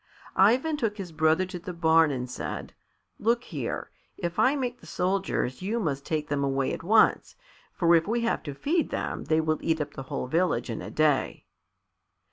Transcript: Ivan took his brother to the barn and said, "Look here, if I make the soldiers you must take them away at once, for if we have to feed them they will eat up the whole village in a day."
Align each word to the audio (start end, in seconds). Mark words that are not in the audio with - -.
Ivan 0.35 0.77
took 0.77 0.97
his 0.97 1.11
brother 1.11 1.45
to 1.45 1.59
the 1.59 1.73
barn 1.73 2.09
and 2.09 2.27
said, 2.27 2.73
"Look 3.19 3.43
here, 3.43 3.91
if 4.17 4.39
I 4.39 4.55
make 4.55 4.79
the 4.79 4.87
soldiers 4.87 5.61
you 5.61 5.79
must 5.79 6.05
take 6.07 6.27
them 6.27 6.43
away 6.43 6.73
at 6.73 6.81
once, 6.81 7.35
for 7.71 7.93
if 7.93 8.07
we 8.07 8.21
have 8.21 8.41
to 8.49 8.55
feed 8.55 8.89
them 8.89 9.25
they 9.25 9.39
will 9.39 9.59
eat 9.61 9.79
up 9.79 9.93
the 9.93 10.01
whole 10.09 10.25
village 10.25 10.71
in 10.71 10.81
a 10.81 10.89
day." 10.89 11.45